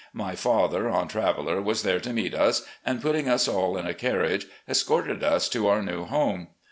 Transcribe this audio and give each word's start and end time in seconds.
My 0.13 0.33
father, 0.35 0.89
on 0.89 1.07
Traveller, 1.07 1.61
was 1.61 1.83
there 1.83 1.99
to 1.99 2.11
meet 2.11 2.33
us, 2.33 2.63
and, 2.83 3.03
putting 3.03 3.29
us 3.29 3.47
all 3.47 3.77
in 3.77 3.85
a 3.85 3.93
carriage, 3.93 4.47
escorted 4.67 5.23
us 5.23 5.47
to 5.49 5.67
our 5.67 5.83
new 5.83 6.05
home. 6.05 6.47